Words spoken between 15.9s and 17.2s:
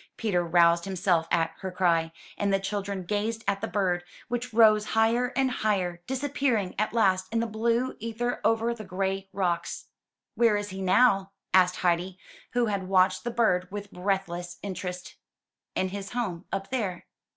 his home up there."